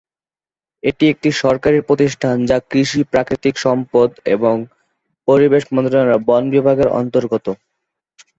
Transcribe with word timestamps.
এটি 0.83 1.05
একটি 1.09 1.29
সরকারি 1.43 1.79
প্রতিষ্ঠান, 1.81 2.35
যা 2.45 2.57
কৃষি, 2.71 3.01
প্রাকৃতিক 3.11 3.55
সম্পদ 3.65 4.09
এবং 4.35 4.55
পরিবেশ 5.27 5.63
মন্ত্রণালয়ের 5.73 6.25
বন 6.27 6.43
বিভাগের 6.53 6.89
অন্তর্গত। 6.99 7.45